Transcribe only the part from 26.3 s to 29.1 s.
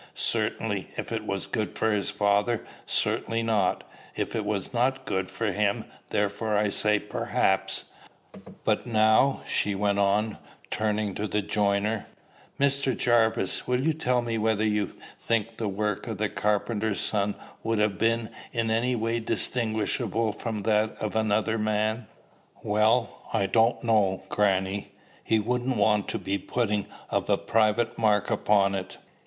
putting of a private mark upon it.